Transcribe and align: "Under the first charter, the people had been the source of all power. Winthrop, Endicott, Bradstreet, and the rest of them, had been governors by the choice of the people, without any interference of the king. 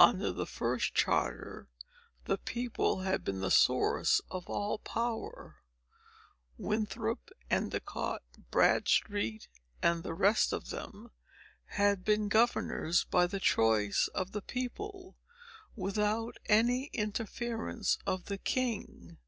"Under 0.00 0.32
the 0.32 0.44
first 0.44 0.92
charter, 0.92 1.68
the 2.24 2.36
people 2.36 3.02
had 3.02 3.22
been 3.22 3.38
the 3.38 3.48
source 3.48 4.20
of 4.28 4.48
all 4.50 4.78
power. 4.78 5.58
Winthrop, 6.56 7.30
Endicott, 7.48 8.24
Bradstreet, 8.50 9.46
and 9.80 10.02
the 10.02 10.14
rest 10.14 10.52
of 10.52 10.70
them, 10.70 11.12
had 11.78 12.04
been 12.04 12.26
governors 12.26 13.04
by 13.04 13.28
the 13.28 13.38
choice 13.38 14.08
of 14.16 14.32
the 14.32 14.42
people, 14.42 15.14
without 15.76 16.38
any 16.46 16.86
interference 16.92 17.98
of 18.04 18.24
the 18.24 18.38
king. 18.38 19.18